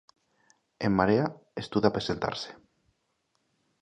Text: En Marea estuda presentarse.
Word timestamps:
En 0.85 0.91
Marea 0.99 1.27
estuda 1.63 1.93
presentarse. 1.95 2.49